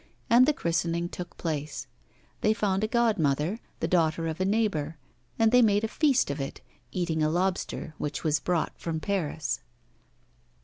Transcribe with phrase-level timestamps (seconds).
[0.31, 1.85] And the christening took place;
[2.41, 4.97] they found a godmother, the daughter of a neighbour,
[5.37, 6.59] and they made a feast of it,
[6.91, 9.59] eating a lobster, which was brought from Paris.